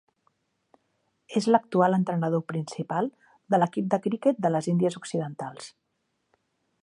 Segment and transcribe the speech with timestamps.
[1.39, 3.11] És l'actual entrenador principal
[3.55, 5.71] de l'equip de criquet de les Índies Occidentals.